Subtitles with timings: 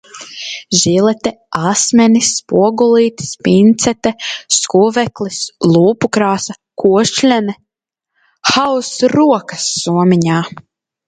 [0.83, 1.31] Žilete,
[1.71, 4.13] asmenis, spogulītis, pincete,
[4.57, 5.43] skuveklis,
[5.75, 7.55] lūpukrāsa, košļene-
[8.55, 10.43] haoss rokassomiņā.